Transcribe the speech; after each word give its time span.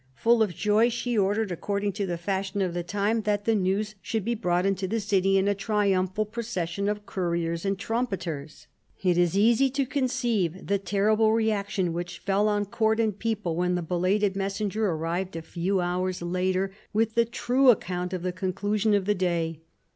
Full 0.15 0.41
of 0.41 0.55
joy, 0.55 0.89
she 0.89 1.15
ordered, 1.15 1.51
accord 1.51 1.83
ing 1.83 1.91
to* 1.91 2.07
the 2.07 2.17
fashion 2.17 2.61
of 2.63 2.73
the 2.73 2.81
time, 2.81 3.21
that 3.21 3.45
the 3.45 3.53
hews 3.55 3.93
should 4.01 4.25
be 4.25 4.33
brought 4.33 4.65
into 4.65 4.87
the 4.87 4.99
city 4.99 5.37
in 5.37 5.47
a 5.47 5.53
triumphal. 5.53 6.25
procession 6.25 6.89
of 6.89 7.05
couriers 7.05 7.65
and 7.65 7.77
trumpeters. 7.77 8.65
It 9.03 9.15
is 9.15 9.37
easy 9.37 9.69
to 9.69 9.85
conceive 9.85 10.65
the 10.65 10.79
terrible 10.79 11.33
reaction 11.33 11.93
which 11.93 12.17
fell 12.17 12.47
on 12.47 12.65
court 12.65 12.99
and 12.99 13.19
people 13.19 13.55
when 13.55 13.75
the 13.75 13.83
belated 13.83 14.35
messenger 14.35 14.87
arrived 14.89 15.35
a 15.35 15.43
few 15.43 15.79
hours 15.81 16.23
later, 16.23 16.71
with 16.93 17.13
the 17.13 17.23
true 17.25 17.69
account 17.69 18.11
of 18.11 18.23
the 18.23 18.31
conclusion 18.33 18.95
of 18.95 19.05
the 19.05 19.13
day. 19.13 19.59